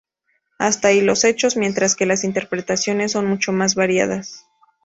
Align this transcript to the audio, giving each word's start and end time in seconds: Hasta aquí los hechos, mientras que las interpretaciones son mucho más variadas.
Hasta 0.57 0.87
aquí 0.87 1.01
los 1.01 1.23
hechos, 1.25 1.57
mientras 1.57 1.95
que 1.95 2.07
las 2.07 2.23
interpretaciones 2.23 3.11
son 3.11 3.27
mucho 3.27 3.51
más 3.51 3.75
variadas. 3.75 4.47